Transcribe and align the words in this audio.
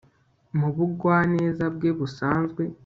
Mu 0.59 0.69
bugwaneza 0.75 1.65
bwe 1.75 1.89
busanzwe 1.97 2.63